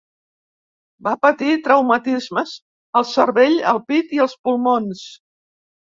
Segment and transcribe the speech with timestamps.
[1.07, 2.55] Va patir traumatismes
[3.03, 5.05] al cervell, el pit i els pulmons.